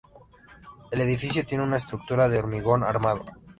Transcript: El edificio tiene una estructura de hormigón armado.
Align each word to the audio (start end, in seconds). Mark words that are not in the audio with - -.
El 0.89 0.99
edificio 0.99 1.45
tiene 1.45 1.63
una 1.63 1.77
estructura 1.77 2.27
de 2.27 2.39
hormigón 2.39 2.83
armado. 2.83 3.23